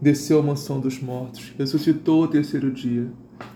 desceu 0.00 0.38
à 0.38 0.42
mansão 0.42 0.80
dos 0.80 1.00
mortos, 1.00 1.52
ressuscitou 1.58 2.22
ao 2.22 2.28
terceiro 2.28 2.70
dia, 2.70 3.06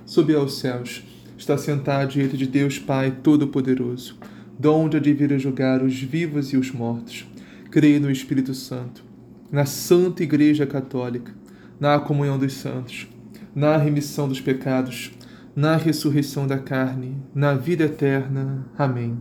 subiu 0.05 0.41
aos 0.41 0.59
céus, 0.59 1.05
está 1.37 1.57
sentado 1.57 2.11
diante 2.11 2.37
de 2.37 2.47
Deus 2.47 2.79
Pai 2.79 3.17
Todo-Poderoso, 3.23 4.17
donde 4.59 4.97
há 4.97 5.01
de 5.01 5.12
vir 5.12 5.33
a 5.33 5.39
julgar 5.39 5.83
os 5.83 6.01
vivos 6.01 6.53
e 6.53 6.57
os 6.57 6.70
mortos. 6.70 7.27
Creio 7.70 8.01
no 8.01 8.11
Espírito 8.11 8.55
Santo, 8.55 9.03
na 9.51 9.65
Santa 9.65 10.23
Igreja 10.23 10.67
Católica, 10.67 11.34
na 11.81 11.98
comunhão 11.98 12.39
dos 12.39 12.53
santos, 12.53 13.09
na 13.55 13.77
remissão 13.77 14.29
dos 14.29 14.41
pecados, 14.41 15.12
na 15.55 15.77
ressurreição 15.77 16.47
da 16.47 16.59
carne, 16.59 17.17
na 17.34 17.55
vida 17.55 17.84
eterna. 17.84 18.67
Amém. 18.79 19.19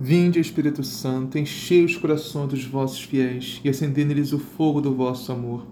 Vinde, 0.00 0.40
Espírito 0.40 0.82
Santo, 0.82 1.38
enchei 1.38 1.84
os 1.84 1.96
corações 1.96 2.50
dos 2.50 2.64
vossos 2.64 3.02
fiéis 3.02 3.60
e 3.64 3.68
acendei 3.68 4.04
neles 4.04 4.32
o 4.32 4.38
fogo 4.38 4.80
do 4.80 4.94
vosso 4.94 5.32
amor. 5.32 5.66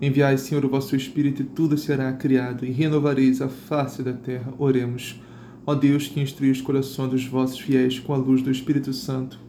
Enviai, 0.00 0.36
Senhor, 0.36 0.62
o 0.62 0.68
vosso 0.68 0.94
Espírito, 0.94 1.40
e 1.40 1.44
tudo 1.44 1.78
será 1.78 2.12
criado, 2.12 2.66
e 2.66 2.70
renovareis 2.70 3.40
a 3.40 3.48
face 3.48 4.02
da 4.02 4.12
terra. 4.12 4.52
Oremos. 4.58 5.18
Ó 5.66 5.74
Deus, 5.74 6.06
que 6.06 6.20
instrui 6.20 6.50
os 6.50 6.60
corações 6.60 7.10
dos 7.10 7.24
vossos 7.24 7.58
fiéis 7.58 7.98
com 7.98 8.12
a 8.12 8.16
luz 8.16 8.42
do 8.42 8.50
Espírito 8.50 8.92
Santo, 8.92 9.40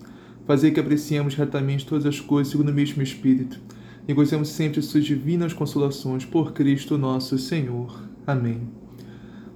fazei 0.45 0.71
que 0.71 0.79
apreciemos 0.79 1.35
retamente 1.35 1.85
todas 1.85 2.05
as 2.05 2.19
coisas 2.19 2.51
segundo 2.51 2.69
o 2.69 2.73
mesmo 2.73 3.03
Espírito, 3.03 3.59
e 4.07 4.13
gozemos 4.13 4.47
sempre 4.47 4.79
de 4.79 4.87
suas 4.87 5.03
divinas 5.03 5.51
consolações 5.51 6.23
por 6.23 6.53
Cristo 6.53 6.97
nosso 6.97 7.37
Senhor. 7.37 8.01
Amém. 8.25 8.61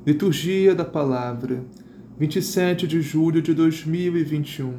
Liturgia 0.05 0.75
da 0.75 0.83
Palavra, 0.83 1.63
27 2.19 2.85
de 2.85 3.01
julho 3.01 3.41
de 3.41 3.53
2021, 3.53 4.73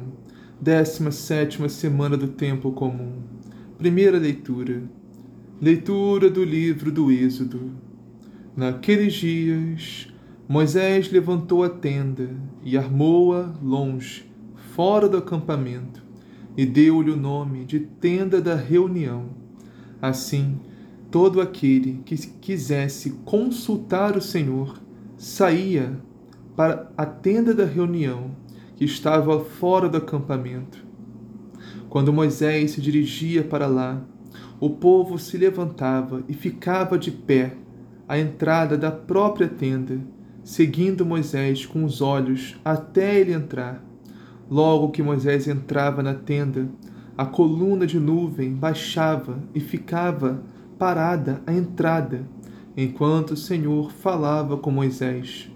17 0.61 1.67
semana 1.69 2.15
do 2.15 2.27
Tempo 2.27 2.71
Comum. 2.71 3.13
Primeira 3.77 4.19
leitura. 4.19 4.83
Leitura 5.63 6.29
do 6.29 6.43
livro 6.43 6.91
do 6.91 7.09
Êxodo. 7.09 7.71
Naqueles 8.53 9.13
dias, 9.13 10.09
Moisés 10.45 11.09
levantou 11.09 11.63
a 11.63 11.69
tenda 11.69 12.31
e 12.65 12.77
armou-a 12.77 13.49
longe, 13.63 14.29
fora 14.75 15.07
do 15.07 15.15
acampamento, 15.15 16.03
e 16.57 16.65
deu-lhe 16.65 17.11
o 17.11 17.15
nome 17.15 17.63
de 17.63 17.79
tenda 17.79 18.41
da 18.41 18.55
reunião. 18.55 19.29
Assim, 20.01 20.59
todo 21.09 21.39
aquele 21.39 22.01
que 22.05 22.17
quisesse 22.17 23.11
consultar 23.23 24.17
o 24.17 24.21
Senhor 24.21 24.81
saía 25.15 25.97
para 26.57 26.91
a 26.97 27.05
tenda 27.05 27.53
da 27.53 27.63
reunião, 27.63 28.31
que 28.75 28.83
estava 28.83 29.39
fora 29.39 29.87
do 29.87 29.95
acampamento. 29.95 30.85
Quando 31.87 32.11
Moisés 32.11 32.71
se 32.71 32.81
dirigia 32.81 33.45
para 33.45 33.65
lá, 33.65 34.05
o 34.59 34.69
povo 34.69 35.17
se 35.17 35.37
levantava 35.37 36.23
e 36.27 36.33
ficava 36.33 36.97
de 36.97 37.11
pé 37.11 37.53
à 38.07 38.17
entrada 38.17 38.77
da 38.77 38.91
própria 38.91 39.47
tenda, 39.47 39.99
seguindo 40.43 41.05
Moisés 41.05 41.65
com 41.65 41.83
os 41.83 42.01
olhos 42.01 42.59
até 42.63 43.19
ele 43.19 43.33
entrar. 43.33 43.83
Logo 44.49 44.91
que 44.91 45.01
Moisés 45.01 45.47
entrava 45.47 46.03
na 46.03 46.13
tenda, 46.13 46.67
a 47.17 47.25
coluna 47.25 47.85
de 47.85 47.99
nuvem 47.99 48.53
baixava 48.53 49.39
e 49.53 49.59
ficava 49.59 50.41
parada 50.77 51.41
à 51.45 51.53
entrada, 51.53 52.27
enquanto 52.75 53.31
o 53.31 53.37
Senhor 53.37 53.91
falava 53.91 54.57
com 54.57 54.71
Moisés. 54.71 55.49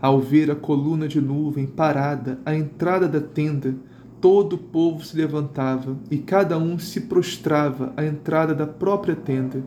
Ao 0.00 0.20
ver 0.20 0.50
a 0.50 0.54
coluna 0.54 1.08
de 1.08 1.20
nuvem 1.20 1.66
parada 1.66 2.38
à 2.44 2.54
entrada 2.54 3.08
da 3.08 3.20
tenda, 3.20 3.74
todo 4.20 4.54
o 4.54 4.58
povo 4.58 5.04
se 5.04 5.16
levantava 5.16 5.96
e 6.10 6.18
cada 6.18 6.58
um 6.58 6.78
se 6.78 7.02
prostrava 7.02 7.92
à 7.96 8.04
entrada 8.04 8.54
da 8.54 8.66
própria 8.66 9.14
tenda. 9.14 9.62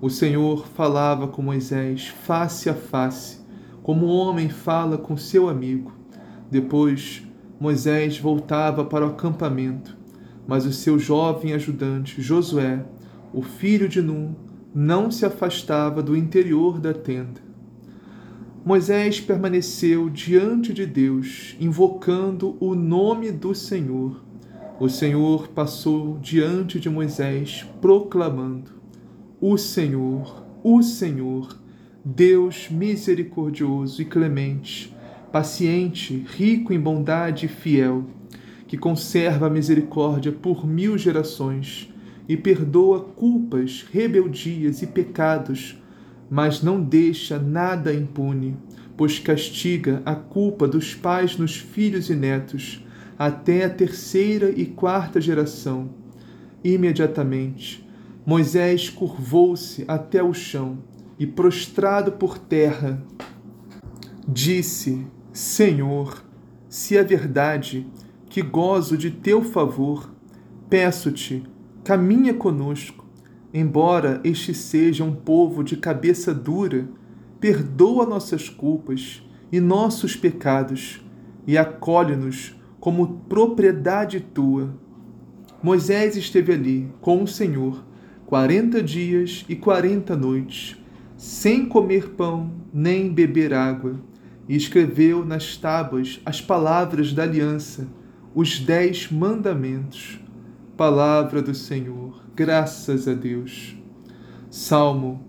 O 0.00 0.10
Senhor 0.10 0.66
falava 0.66 1.28
com 1.28 1.40
Moisés 1.40 2.08
face 2.08 2.68
a 2.68 2.74
face, 2.74 3.40
como 3.82 4.06
um 4.06 4.10
homem 4.10 4.48
fala 4.48 4.98
com 4.98 5.16
seu 5.16 5.48
amigo. 5.48 5.92
Depois, 6.50 7.22
Moisés 7.58 8.18
voltava 8.18 8.84
para 8.84 9.06
o 9.06 9.10
acampamento, 9.10 9.96
mas 10.46 10.66
o 10.66 10.72
seu 10.72 10.98
jovem 10.98 11.52
ajudante, 11.54 12.20
Josué, 12.20 12.84
o 13.32 13.42
filho 13.42 13.88
de 13.88 14.02
Num, 14.02 14.34
não 14.74 15.10
se 15.10 15.24
afastava 15.24 16.02
do 16.02 16.16
interior 16.16 16.78
da 16.80 16.92
tenda. 16.92 17.40
Moisés 18.64 19.20
permaneceu 19.20 20.08
diante 20.08 20.72
de 20.72 20.86
Deus, 20.86 21.54
invocando 21.60 22.56
o 22.58 22.74
nome 22.74 23.30
do 23.30 23.54
Senhor. 23.54 24.24
O 24.80 24.88
Senhor 24.88 25.48
passou 25.48 26.18
diante 26.18 26.80
de 26.80 26.88
Moisés, 26.88 27.66
proclamando: 27.82 28.70
O 29.38 29.58
Senhor, 29.58 30.46
o 30.62 30.82
Senhor, 30.82 31.60
Deus 32.02 32.70
misericordioso 32.70 34.00
e 34.00 34.06
clemente, 34.06 34.96
paciente, 35.30 36.24
rico 36.26 36.72
em 36.72 36.80
bondade 36.80 37.44
e 37.44 37.50
fiel, 37.50 38.06
que 38.66 38.78
conserva 38.78 39.46
a 39.46 39.50
misericórdia 39.50 40.32
por 40.32 40.66
mil 40.66 40.96
gerações 40.96 41.92
e 42.26 42.34
perdoa 42.34 43.00
culpas, 43.00 43.84
rebeldias 43.92 44.80
e 44.80 44.86
pecados 44.86 45.83
mas 46.34 46.60
não 46.60 46.82
deixa 46.82 47.38
nada 47.38 47.94
impune, 47.94 48.56
pois 48.96 49.20
castiga 49.20 50.02
a 50.04 50.16
culpa 50.16 50.66
dos 50.66 50.92
pais 50.92 51.36
nos 51.36 51.54
filhos 51.54 52.10
e 52.10 52.16
netos, 52.16 52.84
até 53.16 53.64
a 53.64 53.70
terceira 53.70 54.50
e 54.50 54.66
quarta 54.66 55.20
geração. 55.20 55.90
Imediatamente, 56.64 57.88
Moisés 58.26 58.90
curvou-se 58.90 59.84
até 59.86 60.24
o 60.24 60.34
chão 60.34 60.78
e, 61.20 61.24
prostrado 61.24 62.10
por 62.10 62.36
terra, 62.36 63.00
disse: 64.26 65.06
Senhor, 65.32 66.24
se 66.68 66.96
é 66.96 67.04
verdade 67.04 67.86
que 68.28 68.42
gozo 68.42 68.98
de 68.98 69.12
teu 69.12 69.40
favor, 69.40 70.12
peço-te, 70.68 71.44
caminha 71.84 72.34
conosco 72.34 73.03
Embora 73.56 74.20
este 74.24 74.52
seja 74.52 75.04
um 75.04 75.14
povo 75.14 75.62
de 75.62 75.76
cabeça 75.76 76.34
dura, 76.34 76.88
perdoa 77.38 78.04
nossas 78.04 78.48
culpas 78.48 79.22
e 79.52 79.60
nossos 79.60 80.16
pecados 80.16 81.00
e 81.46 81.56
acolhe-nos 81.56 82.56
como 82.80 83.20
propriedade 83.28 84.18
tua. 84.18 84.74
Moisés 85.62 86.16
esteve 86.16 86.52
ali 86.52 86.92
com 87.00 87.22
o 87.22 87.28
Senhor 87.28 87.84
quarenta 88.26 88.82
dias 88.82 89.44
e 89.48 89.54
quarenta 89.54 90.16
noites, 90.16 90.76
sem 91.16 91.64
comer 91.64 92.08
pão 92.10 92.50
nem 92.72 93.08
beber 93.12 93.54
água, 93.54 94.00
e 94.48 94.56
escreveu 94.56 95.24
nas 95.24 95.56
tábuas 95.56 96.20
as 96.26 96.40
palavras 96.40 97.12
da 97.12 97.22
aliança, 97.22 97.86
os 98.34 98.58
dez 98.58 99.12
mandamentos. 99.12 100.18
Palavra 100.76 101.40
do 101.40 101.54
Senhor. 101.54 102.23
Graças 102.36 103.06
a 103.06 103.14
Deus. 103.14 103.76
Salmo: 104.50 105.24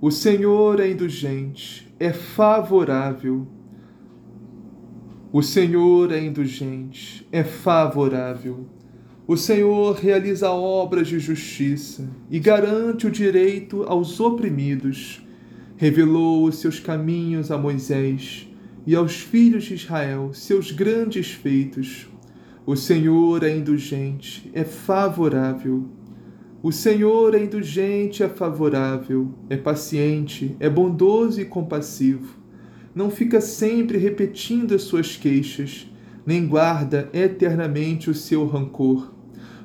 O 0.00 0.10
Senhor 0.10 0.80
é 0.80 0.90
indulgente, 0.90 1.94
é 2.00 2.10
favorável. 2.10 3.46
O 5.30 5.42
Senhor 5.42 6.10
é 6.10 6.24
indulgente, 6.24 7.28
é 7.30 7.44
favorável. 7.44 8.66
O 9.26 9.36
Senhor 9.36 9.94
realiza 9.96 10.50
obras 10.50 11.08
de 11.08 11.18
justiça 11.18 12.08
e 12.30 12.38
garante 12.38 13.06
o 13.06 13.10
direito 13.10 13.82
aos 13.82 14.18
oprimidos. 14.18 15.22
Revelou 15.76 16.44
os 16.44 16.56
seus 16.56 16.80
caminhos 16.80 17.50
a 17.50 17.58
Moisés 17.58 18.48
e 18.86 18.96
aos 18.96 19.20
filhos 19.20 19.64
de 19.64 19.74
Israel 19.74 20.30
seus 20.32 20.72
grandes 20.72 21.30
feitos. 21.30 22.08
O 22.64 22.74
Senhor 22.74 23.44
é 23.44 23.54
indulgente, 23.54 24.50
é 24.54 24.64
favorável. 24.64 25.97
O 26.60 26.72
Senhor 26.72 27.36
é 27.36 27.44
indulgente, 27.44 28.24
é 28.24 28.28
favorável, 28.28 29.32
é 29.48 29.56
paciente, 29.56 30.56
é 30.58 30.68
bondoso 30.68 31.40
e 31.40 31.44
compassivo. 31.44 32.36
Não 32.92 33.10
fica 33.10 33.40
sempre 33.40 33.96
repetindo 33.96 34.74
as 34.74 34.82
suas 34.82 35.16
queixas, 35.16 35.88
nem 36.26 36.48
guarda 36.48 37.08
eternamente 37.12 38.10
o 38.10 38.14
seu 38.14 38.44
rancor. 38.44 39.12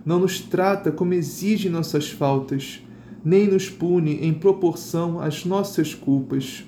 Não 0.06 0.20
nos 0.20 0.40
trata 0.40 0.92
como 0.92 1.16
exigem 1.16 1.72
nossas 1.72 2.12
faltas, 2.12 2.84
nem 3.26 3.48
nos 3.48 3.72
pune 3.72 4.24
em 4.24 4.32
proporção 4.32 5.20
às 5.20 5.46
nossas 5.46 5.96
culpas. 5.96 6.64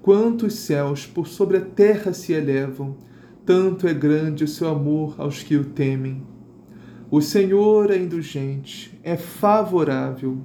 Quanto 0.00 0.46
os 0.46 0.54
céus 0.54 1.04
por 1.04 1.26
sobre 1.26 1.58
a 1.58 1.60
terra 1.60 2.14
se 2.14 2.32
elevam, 2.32 2.96
tanto 3.44 3.86
é 3.86 3.92
grande 3.92 4.42
o 4.42 4.48
seu 4.48 4.68
amor 4.68 5.16
aos 5.18 5.42
que 5.42 5.54
o 5.54 5.64
temem. 5.64 6.22
O 7.16 7.22
Senhor 7.22 7.90
é 7.90 7.96
indulgente, 7.96 8.92
é 9.02 9.16
favorável. 9.16 10.36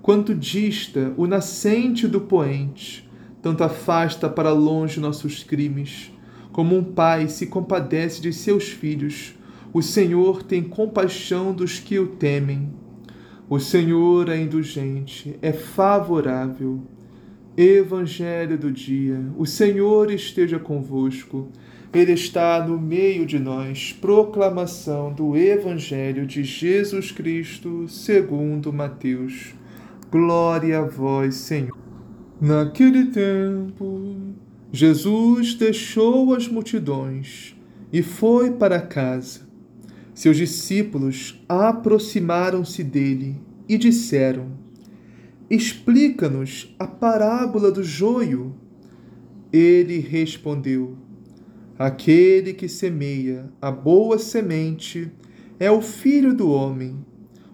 Quanto 0.00 0.34
dista 0.34 1.12
o 1.14 1.26
nascente 1.26 2.08
do 2.08 2.22
poente, 2.22 3.06
tanto 3.42 3.62
afasta 3.62 4.26
para 4.26 4.50
longe 4.50 4.98
nossos 4.98 5.44
crimes. 5.44 6.10
Como 6.52 6.74
um 6.74 6.82
pai 6.82 7.28
se 7.28 7.48
compadece 7.48 8.22
de 8.22 8.32
seus 8.32 8.70
filhos, 8.70 9.34
o 9.74 9.82
Senhor 9.82 10.42
tem 10.42 10.62
compaixão 10.62 11.52
dos 11.52 11.78
que 11.78 11.98
o 11.98 12.06
temem. 12.06 12.70
O 13.46 13.60
Senhor 13.60 14.30
é 14.30 14.40
indulgente, 14.40 15.36
é 15.42 15.52
favorável. 15.52 16.80
Evangelho 17.58 18.56
do 18.56 18.72
dia. 18.72 19.20
O 19.36 19.44
Senhor 19.44 20.10
esteja 20.10 20.58
convosco. 20.58 21.50
Ele 21.92 22.12
está 22.12 22.64
no 22.64 22.80
meio 22.80 23.26
de 23.26 23.36
nós. 23.36 23.92
Proclamação 23.92 25.12
do 25.12 25.36
Evangelho 25.36 26.24
de 26.24 26.44
Jesus 26.44 27.10
Cristo, 27.10 27.88
segundo 27.88 28.72
Mateus. 28.72 29.54
Glória 30.08 30.78
a 30.78 30.82
vós, 30.82 31.34
Senhor. 31.34 31.76
Naquele 32.40 33.06
tempo, 33.06 34.16
Jesus 34.70 35.54
deixou 35.54 36.32
as 36.32 36.46
multidões 36.46 37.56
e 37.92 38.02
foi 38.02 38.52
para 38.52 38.80
casa. 38.80 39.40
Seus 40.14 40.36
discípulos 40.36 41.42
aproximaram-se 41.48 42.84
dele 42.84 43.34
e 43.68 43.76
disseram: 43.76 44.52
Explica-nos 45.50 46.72
a 46.78 46.86
parábola 46.86 47.72
do 47.72 47.82
joio. 47.82 48.54
Ele 49.52 49.98
respondeu: 49.98 50.96
Aquele 51.80 52.52
que 52.52 52.68
semeia 52.68 53.50
a 53.60 53.72
boa 53.72 54.18
semente 54.18 55.10
é 55.58 55.70
o 55.70 55.80
filho 55.80 56.34
do 56.34 56.50
homem. 56.50 57.04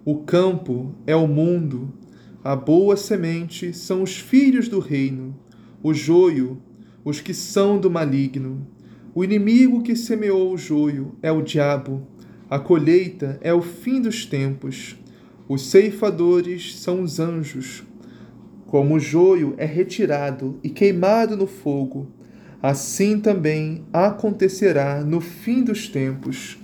O 0.05 0.17
campo 0.17 0.95
é 1.07 1.15
o 1.17 1.27
mundo 1.27 1.95
a 2.47 2.55
boa 2.55 2.97
semente 2.97 3.73
são 3.73 4.05
os 4.05 4.19
filhos 4.19 4.69
do 4.69 4.79
reino, 4.79 5.35
o 5.83 5.93
joio, 5.93 6.63
os 7.05 7.21
que 7.21 7.35
são 7.35 7.77
do 7.77 7.91
maligno. 7.91 8.65
O 9.13 9.25
inimigo 9.25 9.83
que 9.83 9.97
semeou 9.97 10.53
o 10.53 10.57
joio 10.57 11.17
é 11.21 11.33
o 11.33 11.43
diabo. 11.43 12.07
A 12.49 12.57
colheita 12.57 13.37
é 13.43 13.53
o 13.53 13.61
fim 13.61 14.01
dos 14.01 14.25
tempos. 14.25 14.97
Os 15.49 15.67
ceifadores 15.67 16.77
são 16.77 17.03
os 17.03 17.19
anjos. 17.19 17.83
Como 18.65 18.95
o 18.95 19.01
joio 19.01 19.55
é 19.57 19.67
retirado 19.67 20.61
e 20.63 20.71
queimado 20.71 21.37
no 21.37 21.49
fogo, 21.49 22.07
assim 22.67 23.21
também 23.21 23.85
acontecerá 23.93 25.01
no 25.05 25.21
fim 25.21 25.63
dos 25.63 25.87
tempos. 25.87 26.59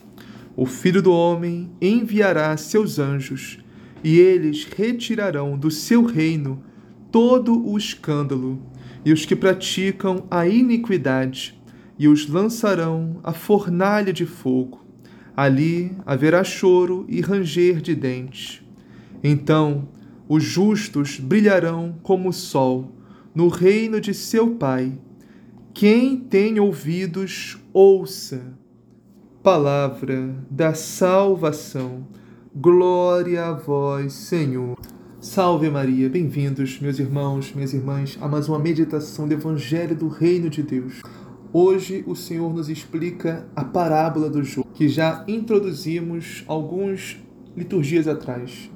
O 0.56 0.66
Filho 0.66 1.00
do 1.00 1.12
Homem 1.12 1.70
enviará 1.80 2.56
seus 2.56 2.98
anjos 2.98 3.60
e 4.02 4.18
eles 4.18 4.64
retirarão 4.64 5.56
do 5.56 5.70
seu 5.70 6.04
reino 6.04 6.60
todo 7.12 7.64
o 7.64 7.78
escândalo 7.78 8.60
e 9.04 9.12
os 9.12 9.24
que 9.24 9.36
praticam 9.36 10.26
a 10.28 10.44
iniquidade, 10.44 11.56
e 11.96 12.08
os 12.08 12.28
lançarão 12.28 13.20
à 13.22 13.32
fornalha 13.32 14.12
de 14.12 14.26
fogo. 14.26 14.84
Ali 15.36 15.96
haverá 16.04 16.42
choro 16.42 17.06
e 17.08 17.20
ranger 17.20 17.80
de 17.80 17.94
dentes. 17.94 18.60
Então 19.22 19.86
os 20.28 20.42
justos 20.42 21.20
brilharão 21.20 21.94
como 22.02 22.30
o 22.30 22.32
sol 22.32 22.90
no 23.32 23.46
reino 23.46 24.00
de 24.00 24.12
seu 24.12 24.56
Pai. 24.56 24.98
Quem 25.74 26.18
tem 26.18 26.60
ouvidos, 26.60 27.58
ouça. 27.72 28.42
Palavra 29.42 30.36
da 30.50 30.74
salvação. 30.74 32.06
Glória 32.54 33.46
a 33.46 33.52
vós, 33.54 34.12
Senhor. 34.12 34.78
Salve 35.18 35.70
Maria, 35.70 36.10
bem-vindos, 36.10 36.78
meus 36.78 36.98
irmãos, 36.98 37.54
minhas 37.54 37.72
irmãs, 37.72 38.18
a 38.20 38.28
mais 38.28 38.48
uma 38.48 38.58
meditação 38.58 39.26
do 39.26 39.32
Evangelho 39.32 39.96
do 39.96 40.08
Reino 40.08 40.50
de 40.50 40.62
Deus. 40.62 41.00
Hoje 41.52 42.04
o 42.06 42.14
Senhor 42.14 42.52
nos 42.52 42.68
explica 42.68 43.48
a 43.56 43.64
parábola 43.64 44.28
do 44.28 44.44
jogo, 44.44 44.68
que 44.74 44.88
já 44.88 45.24
introduzimos 45.26 46.44
alguns 46.46 47.18
liturgias 47.56 48.06
atrás. 48.06 48.70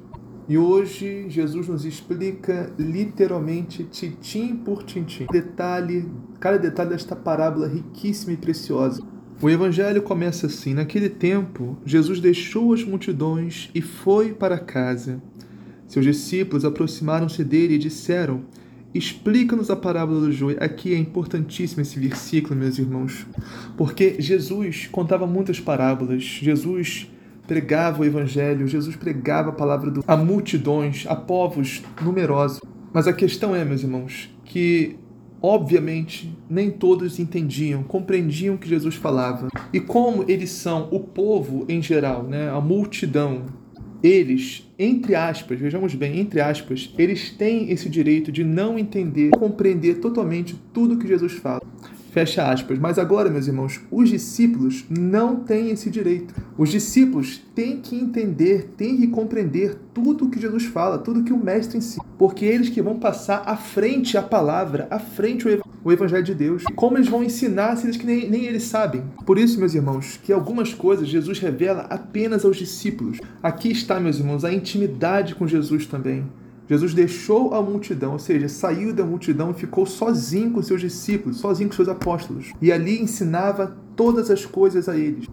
E 0.49 0.57
hoje 0.57 1.25
Jesus 1.29 1.67
nos 1.67 1.83
explica 1.83 2.71
literalmente 2.79 3.83
tintim 3.83 4.55
por 4.55 4.81
tintim, 4.83 5.27
detalhe, 5.29 6.09
cada 6.39 6.57
detalhe 6.57 6.91
desta 6.91 7.17
parábola 7.17 7.67
riquíssima 7.67 8.31
e 8.31 8.37
preciosa. 8.37 9.03
O 9.41 9.49
evangelho 9.49 10.01
começa 10.01 10.47
assim: 10.47 10.73
Naquele 10.73 11.09
tempo, 11.09 11.77
Jesus 11.85 12.21
deixou 12.21 12.73
as 12.73 12.83
multidões 12.83 13.69
e 13.75 13.81
foi 13.81 14.33
para 14.33 14.57
casa. 14.57 15.21
Seus 15.85 16.05
discípulos 16.05 16.63
aproximaram-se 16.63 17.43
dele 17.43 17.75
e 17.75 17.79
disseram: 17.79 18.45
Explica-nos 18.93 19.69
a 19.69 19.75
parábola 19.75 20.21
do 20.21 20.31
joio. 20.31 20.57
Aqui 20.61 20.93
é 20.93 20.97
importantíssimo 20.97 21.81
esse 21.81 21.99
versículo, 21.99 22.55
meus 22.55 22.79
irmãos, 22.79 23.27
porque 23.75 24.15
Jesus 24.19 24.87
contava 24.89 25.27
muitas 25.27 25.59
parábolas. 25.59 26.23
Jesus 26.23 27.11
pregava 27.47 28.01
o 28.01 28.05
evangelho, 28.05 28.67
Jesus 28.67 28.95
pregava 28.95 29.49
a 29.49 29.53
palavra 29.53 29.89
do... 29.89 30.03
a 30.05 30.17
multidões, 30.17 31.05
a 31.07 31.15
povos 31.15 31.81
numerosos. 32.01 32.59
Mas 32.93 33.07
a 33.07 33.13
questão 33.13 33.55
é, 33.55 33.63
meus 33.63 33.83
irmãos, 33.83 34.29
que 34.43 34.97
Obviamente, 35.39 36.35
nem 36.49 36.71
todos 36.71 37.19
entendiam, 37.19 37.83
compreendiam 37.83 38.55
o 38.55 38.57
que 38.57 38.67
Jesus 38.67 38.95
falava. 38.95 39.49
E 39.71 39.79
como 39.79 40.25
eles 40.27 40.49
são 40.49 40.87
o 40.91 40.99
povo 40.99 41.63
em 41.69 41.79
geral, 41.79 42.23
né, 42.23 42.49
a 42.49 42.59
multidão, 42.59 43.45
eles, 44.01 44.67
entre 44.77 45.15
aspas, 45.15 45.59
vejamos 45.59 45.93
bem, 45.93 46.19
entre 46.19 46.39
aspas, 46.39 46.93
eles 46.97 47.31
têm 47.31 47.71
esse 47.71 47.89
direito 47.89 48.31
de 48.31 48.43
não 48.43 48.79
entender, 48.79 49.29
compreender 49.31 49.99
totalmente 49.99 50.55
tudo 50.73 50.97
que 50.97 51.07
Jesus 51.07 51.33
fala. 51.33 51.61
Fecha 52.11 52.49
aspas. 52.49 52.79
Mas 52.79 52.97
agora, 52.97 53.29
meus 53.29 53.47
irmãos, 53.47 53.79
os 53.91 54.09
discípulos 54.09 54.85
não 54.89 55.37
têm 55.37 55.69
esse 55.69 55.89
direito. 55.89 56.33
Os 56.57 56.69
discípulos 56.69 57.41
têm 57.53 57.79
que 57.81 57.95
entender, 57.95 58.69
têm 58.77 58.97
que 58.97 59.07
compreender 59.07 59.77
tudo 59.93 60.25
o 60.25 60.29
que 60.29 60.39
Jesus 60.39 60.65
fala, 60.65 60.97
tudo 60.97 61.23
que 61.23 61.33
o 61.33 61.37
Mestre 61.37 61.77
ensina. 61.77 62.03
Porque 62.17 62.45
eles 62.45 62.69
que 62.69 62.81
vão 62.81 62.97
passar 62.97 63.43
à 63.45 63.55
frente 63.55 64.17
a 64.17 64.23
palavra, 64.23 64.87
à 64.89 64.99
frente 64.99 65.47
o 65.83 65.91
Evangelho 65.91 66.23
de 66.23 66.33
Deus. 66.33 66.63
Como 66.75 66.97
eles 66.97 67.07
vão 67.07 67.23
ensinar 67.23 67.75
se 67.75 67.85
eles 67.85 67.97
que 67.97 68.05
nem, 68.05 68.29
nem 68.29 68.45
eles 68.45 68.63
sabem? 68.63 69.03
Por 69.25 69.37
isso, 69.37 69.59
meus 69.59 69.75
irmãos, 69.75 70.19
que 70.23 70.33
algumas 70.33 70.73
coisas 70.73 71.07
Jesus 71.07 71.39
revela 71.39 71.81
apenas 71.89 72.43
aos 72.43 72.57
discípulos. 72.57 73.19
Aqui 73.43 73.71
está, 73.71 73.99
meus 73.99 74.17
irmãos, 74.17 74.43
a 74.43 74.51
intimidade 74.51 75.35
com 75.35 75.47
Jesus 75.47 75.85
também. 75.85 76.25
Jesus 76.69 76.93
deixou 76.93 77.53
a 77.53 77.61
multidão, 77.61 78.13
ou 78.13 78.19
seja, 78.19 78.49
saiu 78.49 78.93
da 78.93 79.05
multidão 79.05 79.51
e 79.51 79.53
ficou 79.53 79.85
sozinho 79.85 80.51
com 80.51 80.61
seus 80.61 80.81
discípulos, 80.81 81.37
sozinho 81.37 81.69
com 81.69 81.75
seus 81.75 81.87
apóstolos. 81.87 82.51
E 82.61 82.71
ali 82.71 83.01
ensinava 83.01 83.77
todas 83.95 84.29
as 84.29 84.45
coisas 84.45 84.89
a 84.89 84.97
eles. 84.97 85.25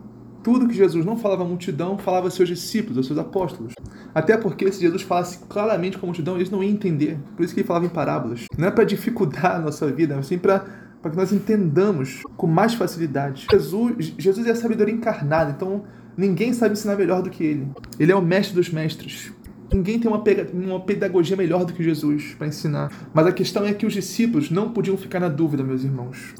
Tudo 0.42 0.68
que 0.68 0.74
Jesus 0.74 1.04
não 1.04 1.16
falava 1.16 1.42
à 1.42 1.46
multidão, 1.46 1.96
falava 1.96 2.26
aos 2.26 2.34
seus 2.34 2.48
discípulos, 2.48 2.98
aos 2.98 3.06
seus 3.06 3.18
apóstolos. 3.18 3.72
Até 4.14 4.36
porque 4.36 4.70
se 4.70 4.80
Jesus 4.80 5.02
falasse 5.02 5.38
claramente 5.48 5.98
com 5.98 6.06
a 6.06 6.08
multidão, 6.08 6.36
eles 6.36 6.50
não 6.50 6.62
iam 6.62 6.72
entender. 6.72 7.18
Por 7.34 7.44
isso 7.44 7.54
que 7.54 7.60
ele 7.60 7.66
falava 7.66 7.86
em 7.86 7.88
parábolas. 7.88 8.44
Não 8.56 8.68
é 8.68 8.70
para 8.70 8.84
dificultar 8.84 9.56
a 9.56 9.58
nossa 9.58 9.90
vida, 9.90 10.14
mas 10.14 10.26
sim 10.26 10.38
para 10.38 10.84
para 11.04 11.10
que 11.10 11.18
nós 11.18 11.32
entendamos 11.32 12.22
com 12.34 12.46
mais 12.46 12.72
facilidade. 12.72 13.46
Jesus, 13.50 14.14
Jesus 14.16 14.46
é 14.46 14.52
a 14.52 14.56
sabedoria 14.56 14.94
encarnada, 14.94 15.50
então 15.50 15.84
ninguém 16.16 16.54
sabe 16.54 16.72
ensinar 16.72 16.96
melhor 16.96 17.20
do 17.20 17.28
que 17.28 17.44
ele. 17.44 17.68
Ele 18.00 18.10
é 18.10 18.16
o 18.16 18.22
mestre 18.22 18.54
dos 18.54 18.70
mestres. 18.70 19.30
Ninguém 19.72 19.98
tem 19.98 20.10
uma, 20.10 20.22
uma 20.52 20.80
pedagogia 20.80 21.36
melhor 21.36 21.64
do 21.64 21.72
que 21.72 21.82
Jesus 21.82 22.34
para 22.36 22.46
ensinar. 22.46 23.10
Mas 23.12 23.26
a 23.26 23.32
questão 23.32 23.64
é 23.64 23.72
que 23.72 23.86
os 23.86 23.92
discípulos 23.92 24.50
não 24.50 24.70
podiam 24.70 24.96
ficar 24.96 25.20
na 25.20 25.28
dúvida, 25.28 25.62
meus 25.62 25.84
irmãos. 25.84 26.34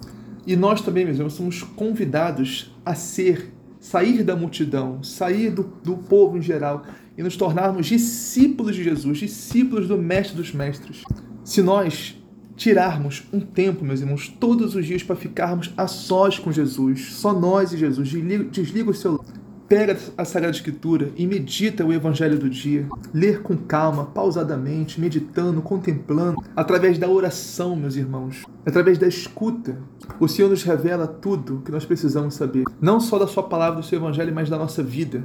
E 0.46 0.56
nós 0.56 0.80
também, 0.80 1.04
meus 1.04 1.16
irmãos, 1.16 1.34
somos 1.34 1.62
convidados 1.62 2.74
a 2.84 2.94
ser, 2.94 3.52
sair 3.80 4.22
da 4.22 4.36
multidão, 4.36 5.02
sair 5.02 5.50
do, 5.50 5.64
do 5.82 5.96
povo 5.96 6.36
em 6.36 6.42
geral 6.42 6.84
e 7.16 7.22
nos 7.22 7.36
tornarmos 7.36 7.86
discípulos 7.86 8.76
de 8.76 8.84
Jesus, 8.84 9.18
discípulos 9.18 9.88
do 9.88 9.96
Mestre 9.96 10.36
dos 10.36 10.52
Mestres. 10.52 11.02
Se 11.42 11.62
nós 11.62 12.20
tirarmos 12.56 13.24
um 13.32 13.40
tempo, 13.40 13.84
meus 13.84 14.00
irmãos, 14.00 14.28
todos 14.28 14.74
os 14.74 14.86
dias 14.86 15.02
para 15.02 15.16
ficarmos 15.16 15.72
a 15.76 15.86
sós 15.86 16.38
com 16.38 16.52
Jesus, 16.52 17.14
só 17.14 17.32
nós 17.32 17.72
e 17.72 17.78
Jesus, 17.78 18.08
desliga, 18.08 18.44
desliga 18.44 18.90
o 18.90 18.94
celular 18.94 19.43
pega 19.68 19.96
a 20.16 20.24
Sagrada 20.24 20.54
Escritura 20.54 21.10
e 21.16 21.26
medita 21.26 21.84
o 21.84 21.92
Evangelho 21.92 22.38
do 22.38 22.48
dia. 22.48 22.86
Ler 23.12 23.42
com 23.42 23.56
calma, 23.56 24.06
pausadamente, 24.06 25.00
meditando, 25.00 25.62
contemplando, 25.62 26.42
através 26.54 26.98
da 26.98 27.08
oração, 27.08 27.74
meus 27.76 27.96
irmãos, 27.96 28.44
através 28.64 28.98
da 28.98 29.06
escuta. 29.06 29.78
O 30.20 30.28
Senhor 30.28 30.48
nos 30.48 30.62
revela 30.62 31.06
tudo 31.06 31.62
que 31.64 31.72
nós 31.72 31.84
precisamos 31.84 32.34
saber, 32.34 32.64
não 32.80 33.00
só 33.00 33.18
da 33.18 33.26
Sua 33.26 33.42
palavra, 33.42 33.80
do 33.80 33.86
Seu 33.86 33.98
Evangelho, 33.98 34.34
mas 34.34 34.50
da 34.50 34.58
nossa 34.58 34.82
vida. 34.82 35.24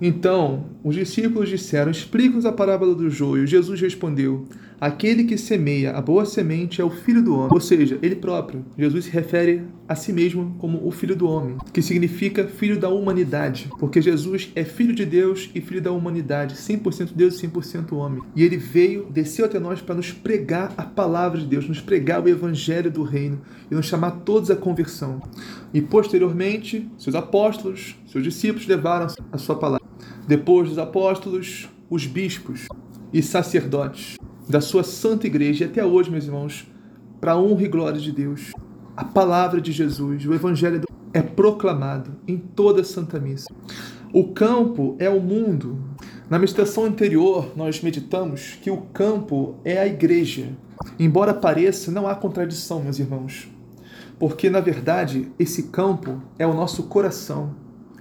Então 0.00 0.66
os 0.84 0.94
discípulos 0.94 1.48
disseram: 1.48 1.90
Explica-nos 1.90 2.44
a 2.44 2.52
parábola 2.52 2.94
do 2.94 3.08
joio. 3.08 3.46
Jesus 3.46 3.80
respondeu: 3.80 4.46
Aquele 4.78 5.24
que 5.24 5.38
semeia 5.38 5.92
a 5.92 6.02
boa 6.02 6.26
semente 6.26 6.82
é 6.82 6.84
o 6.84 6.90
filho 6.90 7.22
do 7.22 7.34
homem, 7.34 7.48
ou 7.50 7.60
seja, 7.60 7.98
ele 8.02 8.14
próprio. 8.14 8.62
Jesus 8.76 9.06
se 9.06 9.10
refere 9.10 9.62
a 9.88 9.94
si 9.94 10.12
mesmo 10.12 10.54
como 10.58 10.86
o 10.86 10.90
filho 10.90 11.16
do 11.16 11.26
homem, 11.26 11.56
que 11.72 11.80
significa 11.80 12.46
filho 12.46 12.78
da 12.78 12.90
humanidade, 12.90 13.70
porque 13.78 14.02
Jesus 14.02 14.52
é 14.54 14.64
filho 14.64 14.94
de 14.94 15.06
Deus 15.06 15.50
e 15.54 15.62
filho 15.62 15.80
da 15.80 15.90
humanidade, 15.90 16.56
100% 16.56 17.12
Deus 17.14 17.42
e 17.42 17.48
100% 17.48 17.92
homem. 17.92 18.22
E 18.34 18.42
ele 18.42 18.58
veio, 18.58 19.06
desceu 19.10 19.46
até 19.46 19.58
nós 19.58 19.80
para 19.80 19.94
nos 19.94 20.12
pregar 20.12 20.74
a 20.76 20.82
palavra 20.82 21.40
de 21.40 21.46
Deus, 21.46 21.66
nos 21.66 21.80
pregar 21.80 22.22
o 22.22 22.28
evangelho 22.28 22.90
do 22.90 23.02
reino 23.02 23.40
e 23.70 23.74
nos 23.74 23.86
chamar 23.86 24.10
todos 24.26 24.50
à 24.50 24.56
conversão. 24.56 25.22
E 25.72 25.80
posteriormente, 25.80 26.86
seus 26.98 27.16
apóstolos, 27.16 27.96
seus 28.06 28.22
discípulos 28.22 28.66
levaram 28.66 29.06
a 29.32 29.38
sua 29.38 29.56
palavra. 29.56 29.86
Depois 30.28 30.68
dos 30.68 30.78
apóstolos, 30.78 31.66
os 31.88 32.04
bispos 32.04 32.66
e 33.12 33.22
sacerdotes 33.22 34.16
da 34.48 34.60
sua 34.60 34.84
santa 34.84 35.26
igreja, 35.26 35.64
e 35.64 35.68
até 35.68 35.84
hoje, 35.84 36.10
meus 36.10 36.24
irmãos, 36.24 36.66
para 37.20 37.32
a 37.32 37.40
honra 37.40 37.62
e 37.62 37.68
glória 37.68 38.00
de 38.00 38.12
Deus, 38.12 38.52
a 38.96 39.04
palavra 39.04 39.60
de 39.60 39.72
Jesus, 39.72 40.24
o 40.24 40.32
evangelho 40.32 40.82
é 41.12 41.20
proclamado 41.20 42.12
em 42.26 42.36
toda 42.36 42.82
a 42.82 42.84
Santa 42.84 43.18
Missa. 43.18 43.48
O 44.12 44.28
campo 44.32 44.96
é 44.98 45.08
o 45.10 45.20
mundo. 45.20 45.78
Na 46.30 46.38
meditação 46.38 46.84
anterior, 46.84 47.52
nós 47.56 47.80
meditamos 47.82 48.58
que 48.62 48.70
o 48.70 48.78
campo 48.78 49.56
é 49.64 49.78
a 49.78 49.86
igreja. 49.86 50.50
Embora 50.98 51.34
pareça, 51.34 51.90
não 51.90 52.06
há 52.06 52.14
contradição, 52.14 52.82
meus 52.82 52.98
irmãos. 52.98 53.48
Porque, 54.18 54.48
na 54.48 54.60
verdade, 54.60 55.30
esse 55.38 55.64
campo 55.64 56.22
é 56.38 56.46
o 56.46 56.54
nosso 56.54 56.84
coração, 56.84 57.54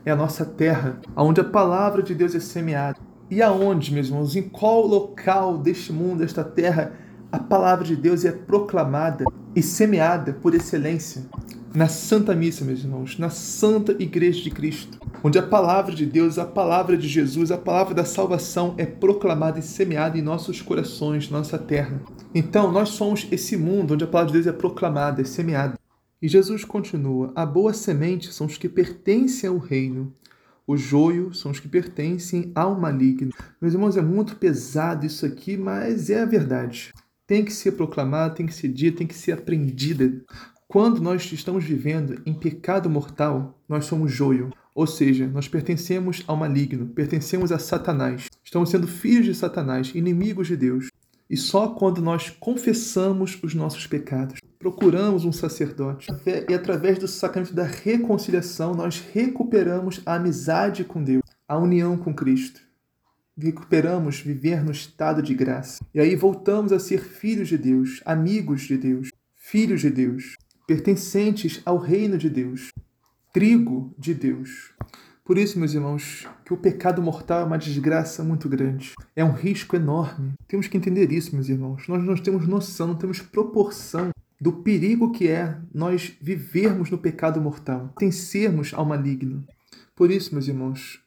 é 0.05 0.11
a 0.11 0.15
nossa 0.15 0.45
terra, 0.45 0.99
onde 1.15 1.41
a 1.41 1.43
palavra 1.43 2.01
de 2.01 2.15
Deus 2.15 2.35
é 2.35 2.39
semeada. 2.39 2.99
E 3.29 3.41
aonde, 3.41 3.91
meus 3.91 4.08
irmãos, 4.08 4.36
em 4.36 4.44
qual 4.44 4.86
local 4.86 5.58
deste 5.58 5.91
mundo, 5.91 6.20
desta 6.20 6.44
terra, 6.44 6.94
a 7.32 7.39
palavra 7.39 7.84
de 7.84 7.96
Deus 7.96 8.24
é 8.24 8.32
proclamada 8.32 9.25
e 9.55 9.63
semeada 9.63 10.34
por 10.34 10.53
excelência? 10.53 11.25
Na 11.74 11.88
Santa 11.88 12.36
Missa, 12.36 12.63
meus 12.63 12.84
irmãos, 12.84 13.17
na 13.17 13.32
Santa 13.32 13.94
Igreja 14.00 14.44
de 14.44 14.51
Cristo, 14.51 15.00
onde 15.24 15.39
a 15.39 15.44
palavra 15.44 15.94
de 15.94 16.05
Deus, 16.05 16.38
a 16.38 16.46
palavra 16.46 16.96
de 16.96 17.08
Jesus, 17.08 17.51
a 17.51 17.58
palavra 17.58 17.96
da 17.96 18.05
salvação 18.05 18.75
é 18.77 18.86
proclamada 18.86 19.58
e 19.58 19.63
semeada 19.63 20.17
em 20.17 20.22
nossos 20.22 20.62
corações, 20.62 21.29
nossa 21.29 21.58
terra. 21.58 22.00
Então, 22.34 22.72
nós 22.72 22.89
somos 22.89 23.27
esse 23.32 23.58
mundo 23.58 23.96
onde 23.96 24.03
a 24.03 24.08
palavra 24.08 24.32
de 24.32 24.38
Deus 24.41 24.55
é 24.55 24.58
proclamada, 24.58 25.22
é 25.22 25.25
semeada. 25.25 25.79
E 26.22 26.27
Jesus 26.27 26.63
continua: 26.63 27.34
a 27.36 27.46
boa 27.46 27.74
semente 27.74 28.32
são 28.32 28.46
os 28.48 28.58
que 28.58 28.70
pertencem 28.70 29.50
ao 29.50 29.58
reino 29.58 30.13
o 30.67 30.75
joio 30.75 31.34
são 31.34 31.51
os 31.51 31.60
que 31.60 31.67
pertencem 31.67 32.51
ao 32.55 32.79
maligno. 32.79 33.31
Meus 33.62 33.74
irmãos, 33.74 33.98
é 33.98 34.01
muito 34.01 34.36
pesado 34.36 35.05
isso 35.05 35.25
aqui, 35.25 35.55
mas 35.55 36.10
é 36.10 36.22
a 36.22 36.25
verdade. 36.25 36.91
Tem 37.27 37.45
que 37.45 37.53
ser 37.53 37.74
proclamada, 37.74 38.34
tem 38.34 38.45
que 38.45 38.53
ser 38.53 38.69
dita, 38.69 38.98
tem 38.98 39.07
que 39.07 39.13
ser 39.13 39.34
aprendida. 39.34 40.24
Quando 40.67 41.01
nós 41.01 41.31
estamos 41.31 41.63
vivendo 41.63 42.22
em 42.25 42.34
pecado 42.34 42.89
mortal, 42.89 43.60
nós 43.69 43.86
somos 43.86 44.12
joio. 44.12 44.51
Ou 44.74 44.88
seja, 44.88 45.27
nós 45.27 45.48
pertencemos 45.48 46.24
ao 46.27 46.36
maligno, 46.36 46.88
pertencemos 46.88 47.51
a 47.51 47.60
Satanás. 47.60 48.27
Estamos 48.43 48.69
sendo 48.69 48.88
filhos 48.88 49.25
de 49.25 49.36
Satanás, 49.36 49.91
inimigos 49.93 50.48
de 50.48 50.57
Deus. 50.57 50.89
E 51.29 51.38
só 51.38 51.69
quando 51.69 52.01
nós 52.01 52.29
confessamos 52.29 53.39
os 53.41 53.55
nossos 53.55 53.88
pecados, 53.88 54.39
procuramos 54.65 55.25
um 55.25 55.31
sacerdote 55.31 56.07
e 56.50 56.51
através 56.55 56.98
do 56.98 57.07
sacramento 57.07 57.53
da 57.53 57.65
reconciliação 57.65 58.74
nós 58.74 59.00
recuperamos 59.13 60.01
a 60.03 60.15
amizade 60.15 60.84
com 60.84 61.03
Deus, 61.03 61.22
a 61.48 61.55
união 61.55 61.95
com 61.95 62.12
Cristo. 62.12 62.62
Recuperamos 63.38 64.22
viver 64.22 64.63
no 64.63 64.72
estado 64.72 65.22
de 65.22 65.36
graça. 65.36 65.86
E 65.93 66.00
aí 66.00 66.15
voltamos 66.15 66.72
a 66.72 66.79
ser 66.79 67.03
filhos 67.03 67.48
de 67.48 67.60
Deus, 67.60 68.01
amigos 68.07 68.63
de 68.63 68.75
Deus, 68.75 69.10
filhos 69.36 69.81
de 69.81 69.91
Deus, 69.91 70.34
pertencentes 70.65 71.62
ao 71.63 71.77
reino 71.77 72.17
de 72.17 72.27
Deus, 72.27 72.69
trigo 73.31 73.93
de 74.00 74.15
Deus. 74.15 74.74
Por 75.24 75.38
isso, 75.38 75.60
meus 75.60 75.75
irmãos, 75.75 76.27
que 76.43 76.55
o 76.55 76.57
pecado 76.57 77.03
mortal 77.03 77.41
é 77.41 77.43
uma 77.43 77.57
desgraça 77.60 78.24
muito 78.24 78.50
grande. 78.50 78.93
É 79.15 79.24
um 79.24 79.34
risco 79.34 79.75
enorme. 79.75 80.34
Temos 80.48 80.67
que 80.67 80.75
entender 80.75 81.12
isso, 81.12 81.36
meus 81.36 81.50
irmãos. 81.50 81.88
Nós 81.88 82.03
não 82.03 82.15
temos 82.15 82.48
noção, 82.48 82.88
não 82.88 82.95
temos 82.95 83.22
proporção 83.22 84.10
do 84.39 84.54
perigo 84.54 85.12
que 85.12 85.27
é 85.27 85.58
nós 85.74 86.13
vivermos 86.22 86.89
no 86.89 86.98
pecado 86.98 87.39
mortal, 87.42 87.94
tencermos 87.98 88.74
ao 88.74 88.86
maligno. 88.86 89.46
Por 89.96 90.12
isso, 90.12 90.34
meus 90.34 90.48
irmãos, 90.48 91.01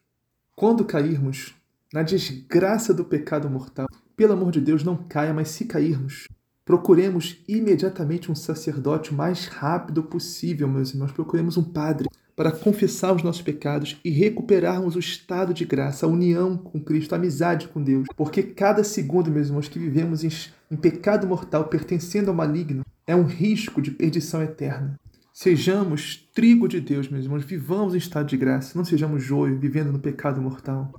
quando 0.57 0.85
cairmos 0.85 1.55
na 1.93 2.03
desgraça 2.03 2.93
do 2.93 3.05
pecado 3.05 3.49
mortal, 3.49 3.87
pelo 4.17 4.33
amor 4.33 4.51
de 4.51 4.61
Deus, 4.61 4.83
não 4.83 4.97
caia, 4.97 5.33
mas 5.33 5.51
se 5.51 5.65
cairmos, 5.67 6.27
procuremos 6.65 7.43
imediatamente 7.47 8.31
um 8.31 8.35
sacerdote 8.35 9.13
o 9.13 9.15
mais 9.15 9.47
rápido 9.47 10.03
possível, 10.03 10.69
meus 10.69 10.93
irmãos. 10.93 11.13
Procuremos 11.13 11.57
um 11.57 11.63
padre 11.63 12.09
para 12.39 12.53
confessar 12.53 13.15
os 13.15 13.23
nossos 13.23 13.43
pecados 13.43 13.99
e 14.05 14.11
recuperarmos 14.11 14.95
o 14.95 15.01
estado 15.01 15.53
de 15.53 15.65
graça, 15.65 16.07
a 16.07 16.09
união 16.09 16.57
com 16.57 16.81
Cristo, 16.81 17.13
a 17.13 17.17
amizade 17.17 17.67
com 17.67 17.83
Deus. 17.83 18.07
Porque 18.17 18.43
cada 18.43 18.85
segundo, 18.85 19.31
meus 19.31 19.49
irmãos, 19.49 19.69
que 19.69 19.79
vivemos 19.79 20.23
em, 20.23 20.77
pecado 20.77 21.27
mortal, 21.27 21.65
pertencendo 21.65 22.31
ao 22.31 22.37
maligno, 22.37 22.85
é 23.09 23.17
um 23.17 23.25
risco 23.25 23.81
de 23.81 23.91
perdição 23.91 24.43
eterna. 24.43 25.00
Sejamos 25.33 26.29
trigo 26.35 26.69
de 26.69 26.79
Deus, 26.79 27.09
meus 27.09 27.25
irmãos, 27.25 27.43
vivamos 27.43 27.95
em 27.95 27.99
estado 27.99 28.29
de 28.29 28.37
graça, 28.37 28.77
não 28.77 28.85
sejamos 28.85 29.23
joio, 29.23 29.59
vivendo 29.59 29.91
no 29.91 29.99
pecado 29.99 30.43
mortal. 30.43 30.93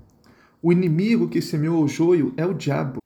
O 0.59 0.73
inimigo 0.73 1.29
que 1.29 1.39
semeou 1.39 1.83
o 1.83 1.87
joio 1.87 2.33
é 2.35 2.43
o 2.47 2.53
diabo. 2.53 2.97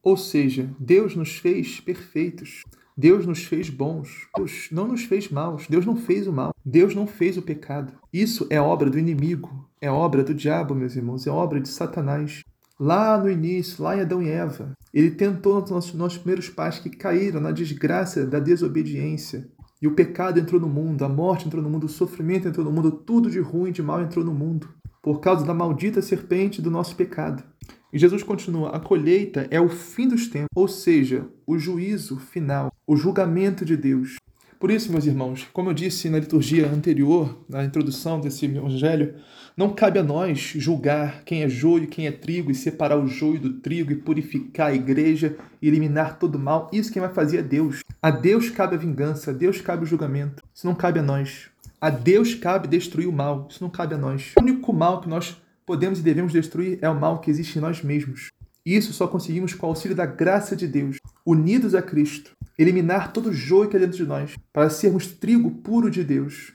Ou 0.00 0.16
seja, 0.16 0.70
Deus 0.78 1.16
nos 1.16 1.38
fez 1.38 1.80
perfeitos. 1.80 2.62
Deus 2.96 3.26
nos 3.26 3.44
fez 3.44 3.68
bons. 3.68 4.28
Deus 4.36 4.68
não 4.70 4.86
nos 4.86 5.02
fez 5.02 5.28
maus. 5.28 5.66
Deus 5.66 5.84
não 5.84 5.96
fez 5.96 6.28
o 6.28 6.32
mal. 6.32 6.54
Deus 6.64 6.94
não 6.94 7.08
fez 7.08 7.36
o 7.36 7.42
pecado. 7.42 7.92
Isso 8.12 8.46
é 8.48 8.60
obra 8.60 8.88
do 8.88 8.98
inimigo. 8.98 9.68
É 9.80 9.90
obra 9.90 10.22
do 10.22 10.34
diabo, 10.34 10.74
meus 10.74 10.94
irmãos. 10.94 11.26
É 11.26 11.30
obra 11.30 11.60
de 11.60 11.68
Satanás. 11.68 12.42
Lá 12.82 13.18
no 13.18 13.30
início, 13.30 13.84
lá 13.84 13.94
em 13.94 14.00
Adão 14.00 14.22
e 14.22 14.30
Eva, 14.30 14.72
ele 14.94 15.10
tentou 15.10 15.60
nossos, 15.68 15.92
nossos 15.92 16.16
primeiros 16.16 16.48
pais 16.48 16.78
que 16.78 16.88
caíram 16.88 17.38
na 17.38 17.50
desgraça 17.50 18.24
da 18.24 18.40
desobediência. 18.40 19.46
E 19.82 19.86
o 19.86 19.94
pecado 19.94 20.40
entrou 20.40 20.58
no 20.58 20.66
mundo, 20.66 21.04
a 21.04 21.08
morte 21.08 21.46
entrou 21.46 21.62
no 21.62 21.68
mundo, 21.68 21.84
o 21.84 21.90
sofrimento 21.90 22.48
entrou 22.48 22.64
no 22.64 22.72
mundo, 22.72 22.90
tudo 22.90 23.30
de 23.30 23.38
ruim 23.38 23.70
de 23.70 23.82
mal 23.82 24.00
entrou 24.00 24.24
no 24.24 24.32
mundo. 24.32 24.66
Por 25.02 25.20
causa 25.20 25.44
da 25.44 25.52
maldita 25.52 26.00
serpente 26.00 26.62
do 26.62 26.70
nosso 26.70 26.96
pecado. 26.96 27.44
E 27.92 27.98
Jesus 27.98 28.22
continua: 28.22 28.70
a 28.70 28.80
colheita 28.80 29.46
é 29.50 29.60
o 29.60 29.68
fim 29.68 30.08
dos 30.08 30.28
tempos, 30.28 30.48
ou 30.54 30.66
seja, 30.66 31.28
o 31.46 31.58
juízo 31.58 32.16
final, 32.16 32.72
o 32.86 32.96
julgamento 32.96 33.62
de 33.62 33.76
Deus. 33.76 34.16
Por 34.58 34.70
isso, 34.70 34.90
meus 34.90 35.06
irmãos, 35.06 35.48
como 35.52 35.68
eu 35.68 35.74
disse 35.74 36.08
na 36.08 36.18
liturgia 36.18 36.66
anterior, 36.66 37.44
na 37.48 37.62
introdução 37.62 38.20
desse 38.20 38.46
evangelho, 38.46 39.14
não 39.56 39.74
cabe 39.74 39.98
a 39.98 40.02
nós 40.02 40.38
julgar 40.56 41.22
quem 41.24 41.42
é 41.42 41.48
joio 41.48 41.84
e 41.84 41.86
quem 41.86 42.06
é 42.06 42.12
trigo 42.12 42.50
e 42.50 42.54
separar 42.54 42.98
o 42.98 43.06
joio 43.06 43.40
do 43.40 43.54
trigo 43.54 43.92
e 43.92 43.96
purificar 43.96 44.68
a 44.68 44.74
igreja 44.74 45.36
e 45.60 45.68
eliminar 45.68 46.18
todo 46.18 46.36
o 46.36 46.38
mal. 46.38 46.70
Isso 46.72 46.92
quem 46.92 47.02
vai 47.02 47.12
fazer 47.12 47.38
é 47.38 47.42
Deus. 47.42 47.82
A 48.00 48.10
Deus 48.10 48.48
cabe 48.50 48.74
a 48.74 48.78
vingança, 48.78 49.30
a 49.30 49.34
Deus 49.34 49.60
cabe 49.60 49.84
o 49.84 49.86
julgamento. 49.86 50.42
Isso 50.54 50.66
não 50.66 50.74
cabe 50.74 51.00
a 51.00 51.02
nós. 51.02 51.50
A 51.80 51.90
Deus 51.90 52.34
cabe 52.34 52.68
destruir 52.68 53.08
o 53.08 53.12
mal. 53.12 53.48
Isso 53.50 53.62
não 53.62 53.70
cabe 53.70 53.94
a 53.94 53.98
nós. 53.98 54.32
O 54.38 54.42
único 54.42 54.72
mal 54.72 55.00
que 55.00 55.08
nós 55.08 55.40
podemos 55.66 55.98
e 55.98 56.02
devemos 56.02 56.32
destruir 56.32 56.78
é 56.82 56.88
o 56.88 56.98
mal 56.98 57.20
que 57.20 57.30
existe 57.30 57.58
em 57.58 57.62
nós 57.62 57.82
mesmos. 57.82 58.30
Isso 58.64 58.92
só 58.92 59.06
conseguimos 59.06 59.54
com 59.54 59.66
o 59.66 59.70
auxílio 59.70 59.96
da 59.96 60.04
graça 60.04 60.54
de 60.54 60.66
Deus, 60.66 60.98
unidos 61.24 61.74
a 61.74 61.80
Cristo, 61.80 62.36
eliminar 62.58 63.12
todo 63.12 63.30
o 63.30 63.32
joio 63.32 63.70
que 63.70 63.76
é 63.76 63.80
dentro 63.80 63.96
de 63.96 64.04
nós, 64.04 64.34
para 64.52 64.68
sermos 64.68 65.06
trigo 65.06 65.50
puro 65.50 65.90
de 65.90 66.04
Deus. 66.04 66.52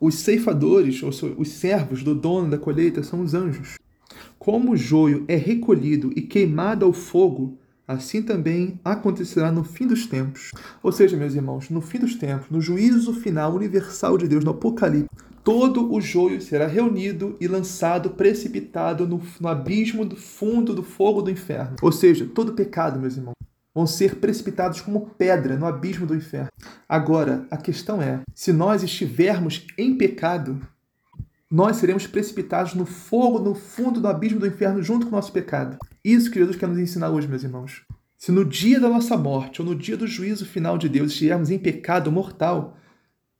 Os 0.00 0.16
ceifadores, 0.16 1.02
ou 1.02 1.10
os 1.38 1.48
servos 1.48 2.02
do 2.02 2.14
dono 2.14 2.50
da 2.50 2.58
colheita, 2.58 3.02
são 3.02 3.22
os 3.22 3.34
anjos. 3.34 3.76
Como 4.38 4.72
o 4.72 4.76
joio 4.76 5.24
é 5.28 5.36
recolhido 5.36 6.12
e 6.14 6.22
queimado 6.22 6.84
ao 6.84 6.92
fogo, 6.92 7.58
assim 7.86 8.22
também 8.22 8.78
acontecerá 8.84 9.50
no 9.50 9.64
fim 9.64 9.86
dos 9.86 10.06
tempos. 10.06 10.52
Ou 10.82 10.92
seja, 10.92 11.16
meus 11.16 11.34
irmãos, 11.34 11.70
no 11.70 11.80
fim 11.80 11.98
dos 11.98 12.14
tempos, 12.14 12.48
no 12.50 12.60
juízo 12.60 13.12
final 13.14 13.54
universal 13.54 14.16
de 14.16 14.28
Deus, 14.28 14.44
no 14.44 14.52
Apocalipse, 14.52 15.08
todo 15.42 15.92
o 15.92 16.00
joio 16.00 16.42
será 16.42 16.66
reunido 16.66 17.34
e 17.40 17.48
lançado, 17.48 18.10
precipitado 18.10 19.08
no, 19.08 19.20
no 19.40 19.48
abismo 19.48 20.04
do 20.04 20.14
fundo 20.14 20.74
do 20.74 20.82
fogo 20.82 21.22
do 21.22 21.30
inferno. 21.30 21.76
Ou 21.80 21.90
seja, 21.90 22.28
todo 22.32 22.52
pecado, 22.52 23.00
meus 23.00 23.16
irmãos, 23.16 23.34
vão 23.78 23.86
ser 23.86 24.16
precipitados 24.16 24.80
como 24.80 25.10
pedra 25.10 25.56
no 25.56 25.64
abismo 25.64 26.04
do 26.04 26.16
inferno. 26.16 26.48
Agora, 26.88 27.46
a 27.48 27.56
questão 27.56 28.02
é: 28.02 28.22
se 28.34 28.52
nós 28.52 28.82
estivermos 28.82 29.64
em 29.78 29.96
pecado, 29.96 30.60
nós 31.48 31.76
seremos 31.76 32.04
precipitados 32.04 32.74
no 32.74 32.84
fogo, 32.84 33.38
no 33.38 33.54
fundo 33.54 34.00
do 34.00 34.08
abismo 34.08 34.40
do 34.40 34.48
inferno, 34.48 34.82
junto 34.82 35.06
com 35.06 35.12
o 35.12 35.14
nosso 35.14 35.30
pecado. 35.30 35.78
Isso 36.04 36.28
que 36.28 36.40
Jesus 36.40 36.56
quer 36.56 36.68
nos 36.68 36.78
ensinar 36.78 37.10
hoje, 37.10 37.28
meus 37.28 37.44
irmãos. 37.44 37.82
Se 38.16 38.32
no 38.32 38.44
dia 38.44 38.80
da 38.80 38.88
nossa 38.88 39.16
morte 39.16 39.62
ou 39.62 39.68
no 39.68 39.76
dia 39.76 39.96
do 39.96 40.08
juízo 40.08 40.44
final 40.44 40.76
de 40.76 40.88
Deus 40.88 41.12
estivermos 41.12 41.48
em 41.48 41.58
pecado 41.58 42.10
mortal, 42.10 42.76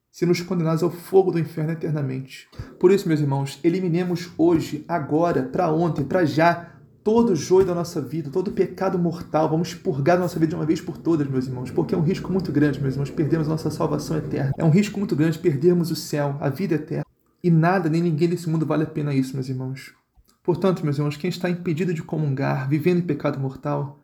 sermos 0.09 0.41
condenados 0.41 0.85
ao 0.85 0.91
fogo 0.91 1.33
do 1.33 1.41
inferno 1.41 1.73
eternamente. 1.73 2.49
Por 2.79 2.93
isso, 2.93 3.09
meus 3.09 3.21
irmãos, 3.21 3.59
eliminemos 3.65 4.31
hoje, 4.39 4.85
agora, 4.87 5.43
para 5.43 5.73
ontem, 5.73 6.05
para 6.05 6.25
já, 6.25 6.78
todo 7.09 7.35
joio 7.35 7.65
da 7.65 7.75
nossa 7.75 8.03
vida, 8.03 8.29
todo 8.29 8.53
pecado 8.53 8.99
mortal. 8.99 9.49
Vamos 9.49 9.73
purgar 9.73 10.19
da 10.19 10.25
nossa 10.25 10.39
vida 10.39 10.51
de 10.51 10.55
uma 10.55 10.67
vez 10.67 10.79
por 10.79 10.99
todas, 10.99 11.27
meus 11.27 11.47
irmãos, 11.47 11.71
porque 11.71 11.95
é 11.95 11.99
um 11.99 12.03
risco 12.03 12.31
muito 12.31 12.53
grande, 12.53 12.79
meus 12.83 12.97
irmãos, 12.97 13.09
perdermos 13.11 13.49
a 13.49 13.53
nossa 13.53 13.71
salvação 13.71 14.19
eterna. 14.19 14.53
É 14.59 14.63
um 14.63 14.69
risco 14.69 14.99
muito 14.99 15.17
grande 15.17 15.39
perdermos 15.39 15.91
o 15.91 15.97
céu, 15.97 16.37
a 16.39 16.51
vida 16.51 16.75
eterna. 16.75 17.07
E 17.43 17.51
nada, 17.51 17.89
nem 17.89 18.03
ninguém 18.03 18.29
desse 18.29 18.47
mundo 18.47 18.67
vale 18.67 18.83
a 18.83 18.87
pena 18.87 19.15
isso, 19.15 19.33
meus 19.33 19.49
irmãos. 19.49 19.95
Portanto, 20.43 20.85
meus 20.85 20.99
irmãos, 20.99 21.17
quem 21.17 21.31
está 21.31 21.49
impedido 21.49 21.95
de 21.95 22.03
comungar, 22.03 22.69
vivendo 22.69 22.99
em 22.99 23.07
pecado 23.07 23.41
mortal, 23.41 24.01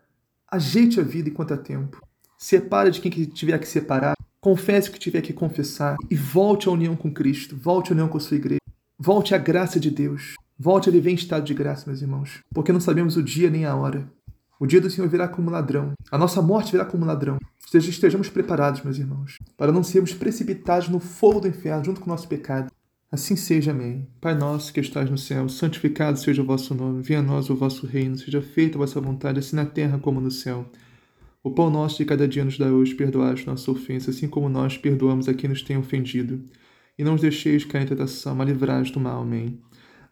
ajeite 0.51 0.99
a 0.99 1.03
vida 1.03 1.29
enquanto 1.29 1.53
há 1.53 1.59
tempo. 1.59 2.01
Separe 2.39 2.91
de 2.91 3.03
quem 3.03 3.11
tiver 3.27 3.59
que 3.59 3.69
separar, 3.69 4.15
confesse 4.41 4.89
o 4.89 4.93
que 4.93 4.99
tiver 4.99 5.21
que 5.21 5.35
confessar 5.35 5.95
e 6.11 6.17
volte 6.17 6.71
à 6.71 6.73
união 6.73 6.97
com 6.97 7.13
Cristo, 7.13 7.55
volte 7.55 7.91
à 7.91 7.93
união 7.93 8.09
com 8.09 8.17
a 8.17 8.21
sua 8.21 8.39
igreja, 8.39 8.61
volte 8.99 9.35
à 9.35 9.39
graça 9.39 9.79
de 9.79 9.91
Deus, 9.91 10.37
volte 10.59 10.89
a 10.89 10.93
viver 10.93 11.11
em 11.11 11.15
estado 11.15 11.45
de 11.45 11.55
graça, 11.55 11.85
meus 11.87 12.03
irmãos, 12.03 12.43
porque 12.53 12.73
não 12.73 12.81
sabemos 12.81 13.17
o 13.17 13.23
dia 13.23 13.51
nem 13.51 13.65
a 13.65 13.75
hora. 13.75 14.11
O 14.59 14.67
dia 14.67 14.81
do 14.81 14.89
Senhor 14.89 15.09
virá 15.09 15.27
como 15.29 15.51
ladrão, 15.51 15.93
a 16.11 16.17
nossa 16.17 16.41
morte 16.41 16.73
virá 16.73 16.85
como 16.85 17.05
ladrão. 17.05 17.39
Estejamos 17.75 18.29
preparados, 18.29 18.83
meus 18.83 18.99
irmãos, 18.99 19.37
para 19.57 19.73
não 19.73 19.83
sermos 19.83 20.15
precipitados 20.15 20.89
no 20.89 21.01
fogo 21.01 21.41
do 21.41 21.49
inferno 21.49 21.85
junto 21.85 22.01
com 22.01 22.07
o 22.07 22.13
nosso 22.13 22.29
pecado. 22.29 22.71
Assim 23.11 23.37
seja, 23.37 23.71
amém. 23.71 24.09
Pai 24.21 24.35
nosso 24.35 24.73
que 24.73 24.81
estás 24.81 25.09
no 25.09 25.17
céu, 25.17 25.49
santificado 25.49 26.19
seja 26.19 26.43
o 26.43 26.45
vosso 26.45 26.75
nome, 26.75 27.03
venha 27.03 27.21
a 27.21 27.23
nós 27.23 27.49
o 27.49 27.55
vosso 27.55 27.87
reino, 27.87 28.17
seja 28.17 28.43
feita 28.43 28.77
a 28.77 28.81
vossa 28.81 29.01
vontade, 29.01 29.39
assim 29.39 29.57
na 29.57 29.65
terra 29.65 29.99
como 29.99 30.21
no 30.21 30.31
céu. 30.31 30.69
O 31.43 31.51
pão 31.51 31.69
nosso 31.69 31.99
de 31.99 32.05
cada 32.07 32.27
dia 32.27 32.45
nos 32.45 32.57
dá 32.57 32.67
hoje, 32.67 32.95
perdoai 32.95 33.35
as 33.35 33.45
nossas 33.45 33.69
ofensas, 33.69 34.17
assim 34.17 34.27
como 34.27 34.49
nós 34.49 34.79
perdoamos 34.79 35.29
a 35.29 35.35
quem 35.35 35.51
nos 35.51 35.63
tem 35.63 35.77
ofendido. 35.77 36.43
E 36.99 37.05
não 37.05 37.15
os 37.15 37.21
deixeis 37.21 37.65
cair 37.65 37.83
em 37.83 37.87
tentação, 37.87 38.35
mas 38.35 38.49
livrai 38.49 38.83
do 38.83 38.99
mal. 38.99 39.23
Amém. 39.23 39.61